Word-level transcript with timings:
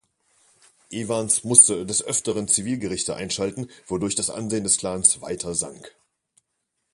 Evans 0.89 1.43
musste 1.43 1.85
des 1.85 2.03
Öfteren 2.03 2.47
Zivilgerichte 2.47 3.15
einschalten, 3.15 3.69
wodurch 3.85 4.15
das 4.15 4.31
Ansehen 4.31 4.63
des 4.63 4.77
Klans 4.79 5.21
weiter 5.21 5.53
sank. 5.53 5.95